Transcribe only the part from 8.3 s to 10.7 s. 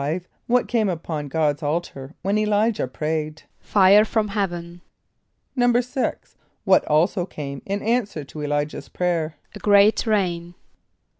[+E] l[=i]´jah's prayer? =A great rain.